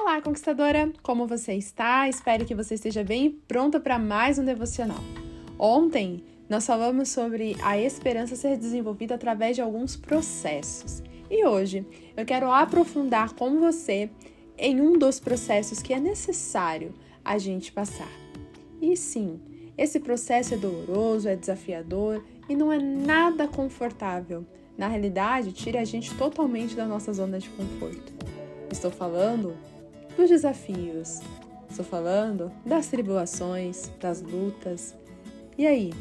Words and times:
Olá, 0.00 0.22
conquistadora! 0.22 0.92
Como 1.02 1.26
você 1.26 1.54
está? 1.54 2.08
Espero 2.08 2.44
que 2.44 2.54
você 2.54 2.74
esteja 2.74 3.02
bem 3.02 3.26
e 3.26 3.30
pronta 3.30 3.80
para 3.80 3.98
mais 3.98 4.38
um 4.38 4.44
devocional. 4.44 5.00
Ontem 5.58 6.22
nós 6.48 6.64
falamos 6.64 7.08
sobre 7.08 7.56
a 7.60 7.76
esperança 7.76 8.36
ser 8.36 8.56
desenvolvida 8.56 9.16
através 9.16 9.56
de 9.56 9.60
alguns 9.60 9.96
processos. 9.96 11.02
E 11.28 11.44
hoje 11.44 11.84
eu 12.16 12.24
quero 12.24 12.50
aprofundar 12.50 13.34
com 13.34 13.58
você 13.58 14.08
em 14.56 14.80
um 14.80 14.96
dos 14.96 15.18
processos 15.18 15.82
que 15.82 15.92
é 15.92 15.98
necessário 15.98 16.94
a 17.24 17.36
gente 17.36 17.72
passar. 17.72 18.12
E 18.80 18.96
sim, 18.96 19.40
esse 19.76 19.98
processo 19.98 20.54
é 20.54 20.56
doloroso, 20.56 21.28
é 21.28 21.34
desafiador 21.34 22.24
e 22.48 22.54
não 22.54 22.72
é 22.72 22.78
nada 22.78 23.48
confortável. 23.48 24.46
Na 24.78 24.86
realidade, 24.86 25.52
tira 25.52 25.80
a 25.80 25.84
gente 25.84 26.16
totalmente 26.16 26.76
da 26.76 26.86
nossa 26.86 27.12
zona 27.12 27.40
de 27.40 27.50
conforto. 27.50 28.12
Estou 28.70 28.92
falando 28.92 29.56
dos 30.18 30.28
desafios, 30.28 31.20
estou 31.70 31.84
falando 31.84 32.50
das 32.66 32.88
tribulações, 32.88 33.88
das 34.00 34.20
lutas. 34.20 34.96
E 35.56 35.64
aí, 35.64 35.94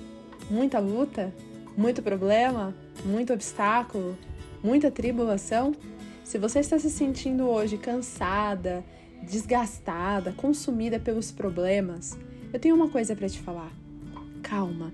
muita 0.49 0.79
luta? 0.79 1.31
Muito 1.77 2.01
problema? 2.01 2.73
Muito 3.05 3.31
obstáculo? 3.31 4.17
Muita 4.63 4.89
tribulação? 4.89 5.75
Se 6.23 6.39
você 6.39 6.59
está 6.59 6.79
se 6.79 6.89
sentindo 6.89 7.47
hoje 7.47 7.77
cansada, 7.77 8.83
desgastada, 9.21 10.33
consumida 10.35 10.99
pelos 10.99 11.31
problemas, 11.31 12.17
eu 12.51 12.59
tenho 12.59 12.75
uma 12.75 12.89
coisa 12.89 13.15
para 13.15 13.29
te 13.29 13.39
falar. 13.39 13.71
Calma. 14.41 14.91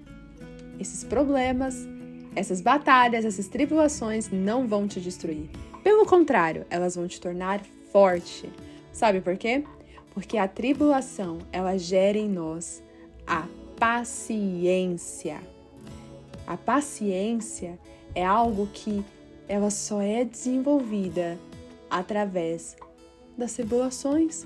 Esses 0.78 1.06
problemas, 1.06 1.88
essas 2.36 2.60
batalhas, 2.60 3.24
essas 3.24 3.48
tribulações 3.48 4.30
não 4.30 4.68
vão 4.68 4.86
te 4.86 5.00
destruir. 5.00 5.50
Pelo 5.82 6.06
contrário, 6.06 6.66
elas 6.70 6.96
vão 6.98 7.08
te 7.08 7.22
tornar 7.22 7.62
forte. 7.90 8.52
Sabe 8.94 9.20
por 9.20 9.36
quê? 9.36 9.64
Porque 10.14 10.38
a 10.38 10.48
tribulação, 10.48 11.40
ela 11.52 11.78
gera 11.78 12.18
em 12.18 12.30
nós 12.30 12.84
a 13.26 13.48
paciência. 13.80 15.42
A 16.46 16.56
paciência 16.56 17.80
é 18.14 18.24
algo 18.24 18.68
que 18.72 19.04
ela 19.48 19.72
só 19.72 20.00
é 20.00 20.24
desenvolvida 20.24 21.40
através 21.90 22.78
das 23.36 23.54
tribulações. 23.54 24.46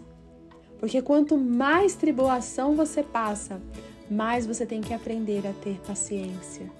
Porque 0.79 1.01
quanto 1.01 1.37
mais 1.37 1.95
tribulação 1.95 2.75
você 2.75 3.03
passa, 3.03 3.61
mais 4.09 4.45
você 4.47 4.65
tem 4.65 4.79
que 4.79 4.93
aprender 4.93 5.45
a 5.45 5.53
ter 5.53 5.79
paciência, 5.81 6.71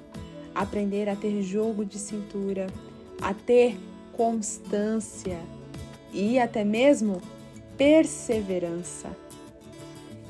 aprender 0.56 1.10
a 1.10 1.16
ter 1.16 1.42
jogo 1.42 1.84
de 1.84 2.00
cintura, 2.00 2.68
a 3.22 3.34
ter 3.34 3.78
constância 4.14 5.40
e 6.14 6.40
até 6.40 6.64
mesmo 6.64 7.22
perseverança. 7.78 9.16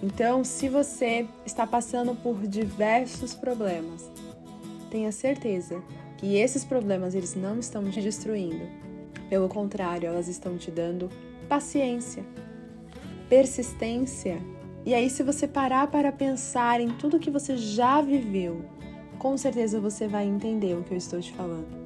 Então, 0.03 0.43
se 0.43 0.69
você 0.69 1.25
está 1.45 1.65
passando 1.65 2.13
por 2.15 2.45
diversos 2.45 3.33
problemas, 3.33 4.11
tenha 4.91 5.11
certeza 5.11 5.81
que 6.17 6.35
esses 6.35 6.63
problemas 6.63 7.15
eles 7.15 7.35
não 7.35 7.59
estão 7.59 7.89
te 7.89 8.01
destruindo. 8.01 8.67
Pelo 9.29 9.47
contrário, 9.47 10.07
elas 10.07 10.27
estão 10.27 10.57
te 10.57 10.69
dando 10.69 11.09
paciência, 11.49 12.23
persistência. 13.27 14.39
E 14.85 14.93
aí, 14.93 15.09
se 15.09 15.23
você 15.23 15.47
parar 15.47 15.87
para 15.87 16.11
pensar 16.11 16.79
em 16.79 16.89
tudo 16.89 17.19
que 17.19 17.31
você 17.31 17.57
já 17.57 18.01
viveu, 18.01 18.65
com 19.17 19.35
certeza 19.37 19.79
você 19.79 20.07
vai 20.07 20.25
entender 20.25 20.75
o 20.75 20.83
que 20.83 20.93
eu 20.93 20.97
estou 20.97 21.19
te 21.19 21.33
falando. 21.33 21.76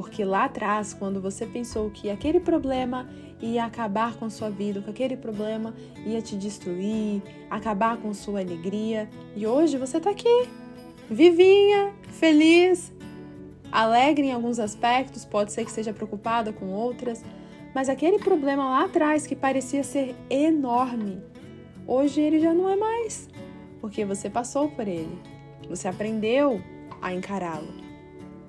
Porque 0.00 0.24
lá 0.24 0.44
atrás, 0.46 0.94
quando 0.94 1.20
você 1.20 1.44
pensou 1.44 1.90
que 1.90 2.08
aquele 2.08 2.40
problema 2.40 3.06
ia 3.38 3.66
acabar 3.66 4.14
com 4.14 4.30
sua 4.30 4.48
vida, 4.48 4.80
que 4.80 4.88
aquele 4.88 5.14
problema 5.14 5.74
ia 6.06 6.22
te 6.22 6.38
destruir, 6.38 7.22
acabar 7.50 7.98
com 7.98 8.14
sua 8.14 8.40
alegria, 8.40 9.10
e 9.36 9.46
hoje 9.46 9.76
você 9.76 9.98
está 9.98 10.08
aqui, 10.08 10.48
vivinha, 11.10 11.92
feliz, 12.08 12.90
alegre 13.70 14.28
em 14.28 14.32
alguns 14.32 14.58
aspectos, 14.58 15.26
pode 15.26 15.52
ser 15.52 15.66
que 15.66 15.70
seja 15.70 15.92
preocupada 15.92 16.50
com 16.50 16.70
outras, 16.70 17.22
mas 17.74 17.90
aquele 17.90 18.18
problema 18.18 18.64
lá 18.64 18.84
atrás 18.86 19.26
que 19.26 19.36
parecia 19.36 19.84
ser 19.84 20.16
enorme, 20.30 21.22
hoje 21.86 22.22
ele 22.22 22.40
já 22.40 22.54
não 22.54 22.70
é 22.70 22.76
mais, 22.76 23.28
porque 23.82 24.02
você 24.02 24.30
passou 24.30 24.66
por 24.70 24.88
ele, 24.88 25.18
você 25.68 25.88
aprendeu 25.88 26.58
a 27.02 27.12
encará-lo. 27.12 27.79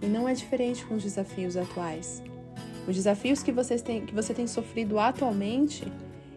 E 0.01 0.07
não 0.07 0.27
é 0.27 0.33
diferente 0.33 0.85
com 0.85 0.95
os 0.95 1.03
desafios 1.03 1.55
atuais. 1.55 2.23
Os 2.87 2.95
desafios 2.95 3.43
que 3.43 3.51
você 3.51 3.77
tem, 3.77 4.05
que 4.05 4.13
você 4.13 4.33
tem 4.33 4.47
sofrido 4.47 4.97
atualmente, 4.97 5.85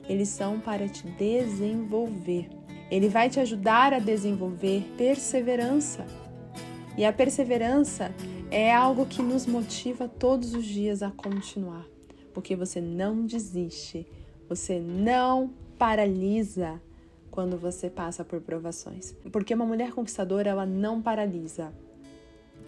eles 0.09 0.29
são 0.29 0.61
para 0.61 0.89
te 0.89 1.07
desenvolver. 1.07 2.49
Ele 2.91 3.09
vai 3.09 3.31
te 3.31 3.41
ajudar 3.41 3.95
a 3.95 3.99
desenvolver 3.99 4.83
perseverança. 4.97 6.05
E 6.97 7.05
a 7.05 7.13
perseverança 7.13 8.15
é 8.51 8.73
algo 8.73 9.07
que 9.07 9.23
nos 9.23 9.47
motiva 9.47 10.07
todos 10.07 10.55
os 10.55 10.65
dias 10.65 11.03
a 11.03 11.11
continuar 11.11 11.87
porque 12.35 12.57
você 12.57 12.81
não 12.81 13.25
desiste, 13.25 14.07
você 14.49 14.81
não 14.81 15.55
paralisa 15.79 16.83
quando 17.31 17.57
você 17.57 17.89
passa 17.89 18.25
por 18.25 18.41
provações. 18.41 19.13
Porque 19.33 19.55
uma 19.55 19.65
mulher 19.65 19.93
conquistadora, 19.93 20.51
ela 20.51 20.67
não 20.67 21.01
paralisa. 21.01 21.73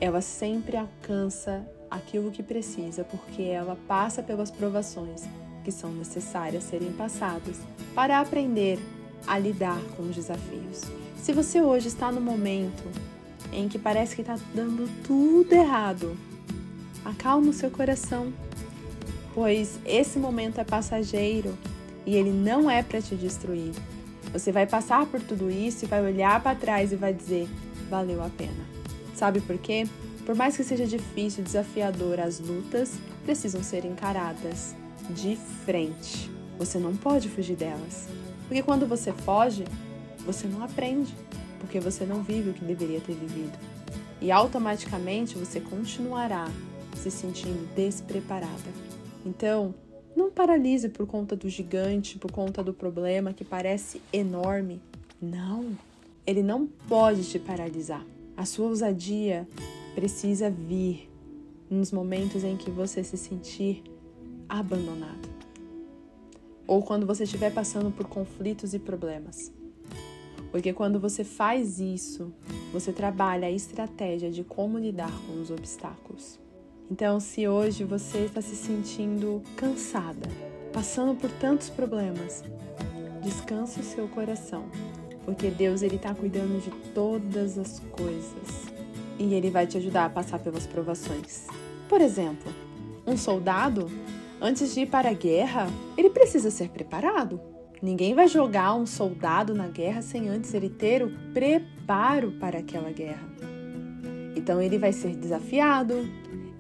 Ela 0.01 0.21
sempre 0.21 0.77
alcança 0.77 1.67
aquilo 1.91 2.31
que 2.31 2.43
precisa, 2.43 3.05
porque 3.05 3.43
ela 3.43 3.77
passa 3.89 4.23
pelas 4.23 4.51
provações 4.51 5.25
que 5.65 5.73
são 5.73 5.91
necessárias 5.93 6.65
serem 6.65 6.93
passadas 6.93 7.59
para 7.95 8.21
aprender 8.21 8.79
a 9.27 9.39
lidar 9.39 9.81
com 9.97 10.05
os 10.05 10.15
desafios. 10.15 10.83
Se 11.17 11.33
você 11.33 11.61
hoje 11.61 11.89
está 11.89 12.13
no 12.13 12.21
momento 12.21 12.85
em 13.53 13.69
que 13.69 13.79
parece 13.79 14.15
que 14.15 14.21
está 14.21 14.39
dando 14.55 14.89
tudo 15.03 15.53
errado, 15.53 16.17
acalma 17.05 17.51
o 17.51 17.53
seu 17.53 17.71
coração, 17.71 18.33
pois 19.35 19.79
esse 19.85 20.19
momento 20.19 20.61
é 20.61 20.65
passageiro 20.65 21.57
e 22.05 22.15
ele 22.15 22.31
não 22.31 22.71
é 22.71 22.83
para 22.83 23.03
te 23.03 23.17
destruir. 23.17 23.73
Você 24.33 24.53
vai 24.53 24.67
passar 24.67 25.07
por 25.07 25.21
tudo 25.21 25.51
isso 25.51 25.85
e 25.85 25.89
vai 25.89 26.03
olhar 26.03 26.41
para 26.43 26.57
trás 26.57 26.93
e 26.93 26.97
vai 26.97 27.13
dizer: 27.13 27.49
valeu 27.89 28.23
a 28.23 28.29
pena. 28.29 28.76
Sabe 29.17 29.41
por 29.41 29.57
quê? 29.57 29.89
Por 30.27 30.35
mais 30.35 30.59
que 30.59 30.63
seja 30.63 30.85
difícil, 30.85 31.43
desafiador, 31.43 32.21
as 32.21 32.39
lutas 32.39 32.99
precisam 33.25 33.63
ser 33.63 33.87
encaradas 33.87 34.77
de 35.09 35.37
frente. 35.65 36.31
Você 36.59 36.79
não 36.79 36.95
pode 36.95 37.31
fugir 37.31 37.57
delas. 37.57 38.09
Porque 38.47 38.63
quando 38.63 38.87
você 38.87 39.15
foge, 39.15 39.65
você 40.27 40.47
não 40.47 40.63
aprende, 40.63 41.15
porque 41.59 41.81
você 41.81 42.05
não 42.05 42.23
vive 42.23 42.51
o 42.51 42.53
que 42.53 42.63
deveria 42.63 43.01
ter 43.01 43.15
vivido. 43.15 43.59
E 44.21 44.31
automaticamente 44.31 45.39
você 45.39 45.61
continuará 45.61 46.47
se 46.95 47.11
sentindo 47.11 47.67
despreparada. 47.75 48.71
Então, 49.25 49.75
não 50.15 50.31
paralise 50.31 50.91
por 50.91 51.07
conta 51.07 51.35
do 51.35 51.49
gigante, 51.49 52.19
por 52.19 52.31
conta 52.31 52.63
do 52.63 52.75
problema 52.75 53.33
que 53.33 53.45
parece 53.45 54.03
enorme. 54.13 54.79
Não, 55.23 55.71
ele 56.27 56.43
não 56.43 56.67
pode 56.67 57.25
te 57.25 57.39
paralisar. 57.39 58.05
A 58.37 58.45
sua 58.45 58.67
ousadia 58.67 59.49
precisa 59.95 60.51
vir 60.51 61.11
nos 61.71 61.91
momentos 61.91 62.45
em 62.45 62.57
que 62.57 62.71
você 62.71 63.03
se 63.03 63.17
sentir 63.17 63.83
abandonado 64.49 65.37
ou 66.67 66.83
quando 66.83 67.07
você 67.07 67.25
estiver 67.25 67.53
passando 67.53 67.91
por 67.91 68.07
conflitos 68.09 68.75
e 68.75 68.79
problemas. 68.79 69.53
Porque 70.51 70.73
quando 70.73 70.99
você 70.99 71.23
faz 71.23 71.81
isso, 71.81 72.33
você 72.73 72.93
trabalha 72.93 73.47
a 73.47 73.51
estratégia 73.51 74.31
de 74.31 74.43
como 74.43 74.79
lidar 74.79 75.13
com 75.27 75.41
os 75.41 75.51
obstáculos. 75.51 76.39
Então, 76.91 77.21
se 77.21 77.47
hoje 77.49 77.85
você 77.85 78.19
está 78.19 78.41
se 78.41 78.55
sentindo 78.55 79.43
cansada, 79.57 80.29
passando 80.73 81.15
por 81.15 81.31
tantos 81.33 81.69
problemas, 81.69 82.45
descanse 83.23 83.81
o 83.81 83.83
seu 83.83 84.09
coração, 84.09 84.65
porque 85.27 85.51
Deus 85.51 85.83
ele 85.83 85.97
está 85.97 86.15
cuidando 86.15 86.63
de 86.63 86.71
todas 86.95 87.59
as 87.59 87.81
coisas 87.91 88.73
e 89.19 89.35
ele 89.35 89.51
vai 89.51 89.67
te 89.67 89.77
ajudar 89.77 90.07
a 90.07 90.11
passar 90.11 90.39
pelas 90.39 90.67
provações. 90.67 91.47
Por 91.89 92.01
exemplo, 92.01 92.51
um 93.05 93.17
soldado, 93.17 93.91
antes 94.41 94.73
de 94.73 94.83
ir 94.83 94.87
para 94.87 95.11
a 95.11 95.13
guerra, 95.13 95.69
ele 95.99 96.11
precisa 96.11 96.51
ser 96.51 96.69
preparado. 96.69 97.41
Ninguém 97.83 98.15
vai 98.15 98.29
jogar 98.29 98.75
um 98.75 98.87
soldado 98.87 99.53
na 99.53 99.67
guerra 99.67 100.01
sem 100.01 100.29
antes 100.29 100.55
ele 100.55 100.71
ter 100.71 101.03
o 101.03 101.11
preparo 101.35 102.33
para 102.33 102.61
aquela 102.61 102.91
guerra. 102.91 103.29
Então 104.37 104.63
ele 104.63 104.79
vai 104.79 104.93
ser 104.93 105.17
desafiado, 105.17 106.09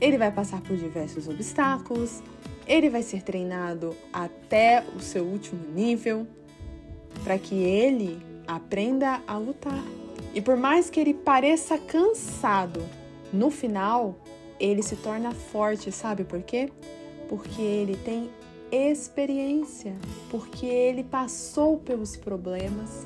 ele 0.00 0.18
vai 0.18 0.32
passar 0.32 0.60
por 0.60 0.76
diversos 0.76 1.28
obstáculos, 1.28 2.20
ele 2.66 2.90
vai 2.90 3.02
ser 3.02 3.22
treinado 3.22 3.94
até 4.12 4.84
o 4.96 5.00
seu 5.00 5.24
último 5.24 5.62
nível 5.72 6.26
para 7.22 7.38
que 7.38 7.54
ele 7.54 8.35
aprenda 8.46 9.20
a 9.26 9.36
lutar. 9.36 9.82
E 10.34 10.40
por 10.40 10.56
mais 10.56 10.90
que 10.90 11.00
ele 11.00 11.14
pareça 11.14 11.78
cansado, 11.78 12.82
no 13.32 13.50
final 13.50 14.16
ele 14.58 14.82
se 14.82 14.96
torna 14.96 15.32
forte, 15.32 15.90
sabe 15.92 16.24
por 16.24 16.42
quê? 16.42 16.70
Porque 17.28 17.60
ele 17.60 17.96
tem 17.96 18.30
experiência, 18.70 19.94
porque 20.30 20.66
ele 20.66 21.04
passou 21.04 21.78
pelos 21.78 22.16
problemas, 22.16 23.04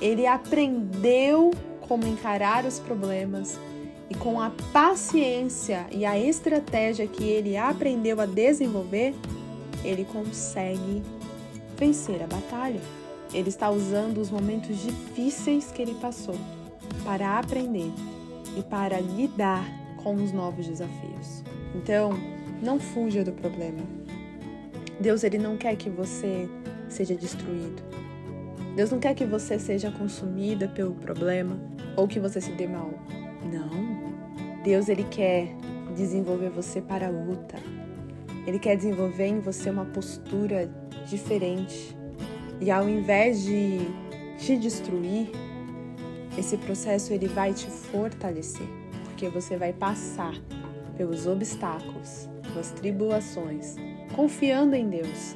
ele 0.00 0.26
aprendeu 0.26 1.50
como 1.80 2.06
encarar 2.06 2.64
os 2.64 2.78
problemas 2.78 3.58
e 4.10 4.14
com 4.14 4.40
a 4.40 4.50
paciência 4.72 5.86
e 5.90 6.04
a 6.04 6.18
estratégia 6.18 7.06
que 7.06 7.24
ele 7.24 7.56
aprendeu 7.56 8.20
a 8.20 8.26
desenvolver, 8.26 9.14
ele 9.84 10.04
consegue 10.04 11.02
vencer 11.76 12.22
a 12.22 12.26
batalha. 12.26 12.80
Ele 13.32 13.48
está 13.48 13.70
usando 13.70 14.18
os 14.18 14.30
momentos 14.30 14.82
difíceis 14.82 15.70
que 15.70 15.82
ele 15.82 15.94
passou 15.94 16.36
para 17.04 17.38
aprender 17.38 17.90
e 18.56 18.62
para 18.62 19.00
lidar 19.00 19.64
com 20.02 20.14
os 20.14 20.32
novos 20.32 20.66
desafios. 20.66 21.42
Então, 21.74 22.12
não 22.62 22.80
fuja 22.80 23.22
do 23.22 23.32
problema. 23.32 23.80
Deus 25.00 25.22
ele 25.22 25.38
não 25.38 25.56
quer 25.56 25.76
que 25.76 25.88
você 25.88 26.48
seja 26.88 27.14
destruído. 27.14 27.82
Deus 28.74 28.90
não 28.90 28.98
quer 28.98 29.14
que 29.14 29.24
você 29.24 29.58
seja 29.58 29.90
consumida 29.90 30.68
pelo 30.68 30.94
problema 30.94 31.58
ou 31.96 32.06
que 32.06 32.20
você 32.20 32.40
se 32.40 32.52
dê 32.52 32.66
mal. 32.66 32.90
Não. 33.52 34.62
Deus 34.62 34.88
ele 34.88 35.04
quer 35.04 35.54
desenvolver 35.96 36.50
você 36.50 36.80
para 36.80 37.08
a 37.08 37.10
luta. 37.10 37.56
Ele 38.46 38.58
quer 38.58 38.76
desenvolver 38.76 39.26
em 39.26 39.40
você 39.40 39.68
uma 39.68 39.84
postura 39.84 40.70
diferente. 41.06 41.97
E 42.60 42.70
ao 42.70 42.88
invés 42.88 43.44
de 43.44 43.80
te 44.38 44.56
destruir, 44.56 45.30
esse 46.36 46.56
processo 46.56 47.12
ele 47.12 47.28
vai 47.28 47.52
te 47.52 47.66
fortalecer, 47.66 48.66
porque 49.04 49.28
você 49.28 49.56
vai 49.56 49.72
passar 49.72 50.34
pelos 50.96 51.26
obstáculos, 51.26 52.28
pelas 52.42 52.70
tribulações, 52.72 53.76
confiando 54.14 54.74
em 54.74 54.88
Deus, 54.88 55.34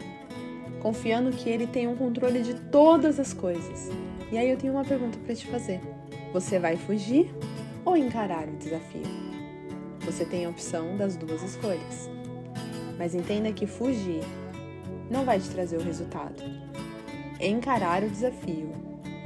confiando 0.80 1.30
que 1.30 1.48
ele 1.48 1.66
tem 1.66 1.86
um 1.86 1.96
controle 1.96 2.42
de 2.42 2.54
todas 2.54 3.20
as 3.20 3.32
coisas. 3.32 3.88
E 4.30 4.38
aí 4.38 4.50
eu 4.50 4.56
tenho 4.56 4.72
uma 4.72 4.84
pergunta 4.84 5.18
para 5.18 5.34
te 5.34 5.46
fazer. 5.46 5.80
Você 6.32 6.58
vai 6.58 6.76
fugir 6.76 7.32
ou 7.84 7.96
encarar 7.96 8.48
o 8.48 8.56
desafio? 8.56 9.02
Você 10.00 10.24
tem 10.24 10.44
a 10.44 10.48
opção 10.48 10.96
das 10.96 11.16
duas 11.16 11.42
escolhas. 11.42 12.10
Mas 12.98 13.14
entenda 13.14 13.52
que 13.52 13.66
fugir 13.66 14.22
não 15.10 15.24
vai 15.24 15.38
te 15.38 15.48
trazer 15.50 15.76
o 15.76 15.82
resultado. 15.82 16.42
Encarar 17.42 18.04
o 18.04 18.08
desafio 18.08 18.70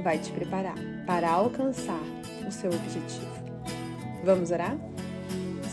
vai 0.03 0.17
te 0.17 0.31
preparar 0.31 0.75
para 1.05 1.29
alcançar 1.29 2.01
o 2.47 2.51
seu 2.51 2.71
objetivo. 2.71 3.27
Vamos 4.23 4.49
orar? 4.49 4.75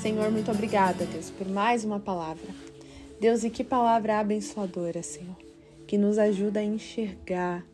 Senhor, 0.03 0.31
muito 0.31 0.51
obrigada, 0.51 1.07
Deus, 1.07 1.31
por 1.31 1.49
mais 1.49 1.87
uma 1.87 1.99
palavra. 1.99 2.47
Deus, 3.19 3.45
e 3.45 3.49
que 3.49 3.65
palavra 3.65 4.21
abençoadora, 4.21 5.03
Senhor, 5.03 5.35
que 5.87 5.97
nos 5.97 6.19
ajuda 6.19 6.61
a 6.61 6.63
enxergar 6.63 7.65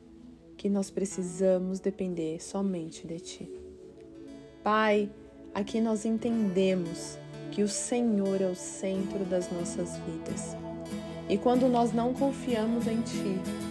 que 0.57 0.69
nós 0.69 0.89
precisamos 0.89 1.81
depender 1.81 2.41
somente 2.41 3.09
de 3.09 3.19
Ti. 3.19 3.51
Pai, 4.63 5.11
aqui 5.53 5.81
nós 5.81 6.05
entendemos 6.05 7.19
que 7.51 7.65
o 7.65 7.69
Senhor 7.69 8.41
é 8.41 8.47
o 8.47 8.55
centro 8.55 9.25
das 9.25 9.51
nossas 9.51 9.97
vidas. 10.07 10.57
E 11.29 11.37
quando 11.37 11.69
nós 11.69 11.93
não 11.93 12.15
confiamos 12.15 12.87
em 12.87 13.01
Ti, 13.01 13.70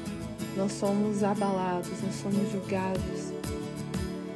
nós 0.56 0.72
somos 0.74 1.24
abalados, 1.24 1.92
nós 2.04 2.16
somos 2.16 2.52
julgados. 2.52 3.34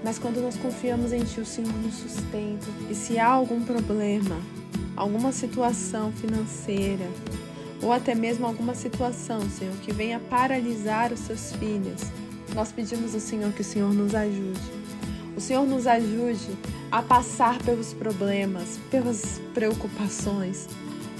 Mas 0.03 0.19
quando 0.19 0.41
nós 0.41 0.57
confiamos 0.57 1.13
em 1.13 1.23
Ti, 1.23 1.39
o 1.39 1.45
Senhor 1.45 1.73
nos 1.73 1.95
sustenta. 1.95 2.67
E 2.89 2.95
se 2.95 3.17
há 3.17 3.27
algum 3.27 3.63
problema, 3.63 4.37
alguma 4.95 5.31
situação 5.31 6.11
financeira, 6.11 7.07
ou 7.81 7.91
até 7.91 8.13
mesmo 8.13 8.45
alguma 8.45 8.75
situação, 8.75 9.41
Senhor, 9.49 9.73
que 9.77 9.93
venha 9.93 10.19
paralisar 10.19 11.11
os 11.11 11.19
seus 11.19 11.53
filhos, 11.53 12.01
nós 12.53 12.71
pedimos 12.71 13.13
ao 13.13 13.19
Senhor 13.19 13.51
que 13.53 13.61
o 13.61 13.65
Senhor 13.65 13.93
nos 13.93 14.13
ajude. 14.13 14.59
O 15.35 15.41
Senhor 15.41 15.65
nos 15.65 15.87
ajude 15.87 16.51
a 16.91 17.01
passar 17.01 17.57
pelos 17.63 17.93
problemas, 17.93 18.79
pelas 18.91 19.41
preocupações, 19.53 20.67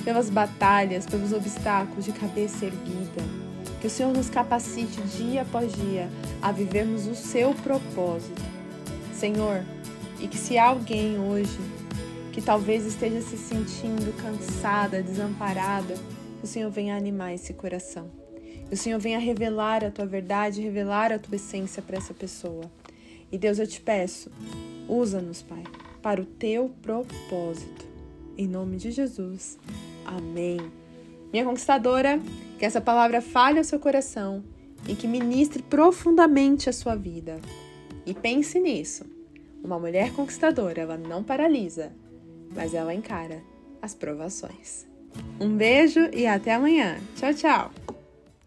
pelas 0.04 0.30
batalhas, 0.30 1.06
pelos 1.06 1.34
obstáculos 1.34 2.06
de 2.06 2.12
cabeça 2.12 2.66
erguida. 2.66 3.53
Que 3.84 3.88
o 3.88 3.90
Senhor 3.90 4.14
nos 4.14 4.30
capacite 4.30 5.02
dia 5.02 5.42
após 5.42 5.70
dia 5.74 6.10
a 6.42 6.54
vivermos 6.54 7.06
o 7.06 7.14
seu 7.14 7.54
propósito. 7.54 8.42
Senhor, 9.14 9.62
e 10.22 10.28
que 10.30 10.38
se 10.38 10.58
alguém 10.58 11.20
hoje 11.20 11.60
que 12.32 12.42
talvez 12.42 12.86
esteja 12.86 13.20
se 13.20 13.36
sentindo 13.36 14.16
cansada, 14.16 15.04
desamparada, 15.04 15.96
o 16.42 16.48
Senhor 16.48 16.72
venha 16.72 16.96
animar 16.96 17.34
esse 17.34 17.54
coração. 17.54 18.10
O 18.72 18.78
Senhor 18.78 19.02
venha 19.02 19.20
revelar 19.20 19.84
a 19.84 19.92
tua 19.92 20.06
verdade, 20.06 20.62
revelar 20.62 21.12
a 21.12 21.20
tua 21.20 21.36
essência 21.36 21.82
para 21.82 21.98
essa 21.98 22.14
pessoa. 22.14 22.72
E 23.30 23.38
Deus, 23.38 23.60
eu 23.60 23.68
te 23.68 23.82
peço, 23.82 24.32
usa-nos, 24.88 25.42
Pai, 25.42 25.64
para 26.02 26.22
o 26.22 26.26
teu 26.26 26.70
propósito. 26.82 27.86
Em 28.38 28.48
nome 28.48 28.78
de 28.78 28.92
Jesus. 28.92 29.60
Amém. 30.06 30.72
Minha 31.34 31.44
conquistadora, 31.44 32.22
que 32.64 32.68
essa 32.68 32.80
palavra 32.80 33.20
fale 33.20 33.58
ao 33.58 33.64
seu 33.66 33.78
coração 33.78 34.42
e 34.88 34.96
que 34.96 35.06
ministre 35.06 35.62
profundamente 35.62 36.70
a 36.70 36.72
sua 36.72 36.96
vida. 36.96 37.42
E 38.06 38.14
pense 38.14 38.58
nisso. 38.58 39.04
Uma 39.62 39.78
mulher 39.78 40.14
conquistadora, 40.14 40.80
ela 40.80 40.96
não 40.96 41.26
paralisa, 41.26 41.92
mas 42.56 42.74
ela 42.74 42.94
encara 42.94 43.44
as 43.82 43.94
provações. 43.94 44.88
Um 45.42 45.58
beijo 45.58 46.10
e 46.14 46.26
até 46.26 46.54
amanhã. 46.54 47.02
Tchau, 47.18 47.34
tchau! 47.34 47.83